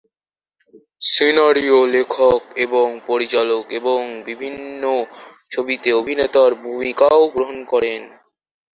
সিনারিয়ো-লেখক 1.01 2.41
ও 2.73 2.81
পরিচালক 3.07 3.63
এবং 3.71 3.99
বিভিন্ন 4.25 4.83
ছবিতে 5.51 5.89
অভিনেতার 5.93 6.51
ভূমিকাও 6.63 7.21
গ্রহণ 7.27 7.57
করেন। 7.63 8.01